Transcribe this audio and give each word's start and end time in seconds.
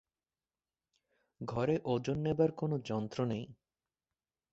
ঘরে 1.41 1.75
ওজন 1.85 2.17
নেবার 2.19 2.51
কোনো 2.51 2.75
যন্ত্র 2.85 3.19
নেই। 3.25 3.45